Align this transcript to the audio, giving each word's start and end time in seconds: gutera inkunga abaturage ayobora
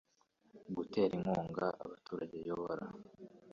gutera 0.75 1.11
inkunga 1.17 1.65
abaturage 1.83 2.35
ayobora 2.41 2.85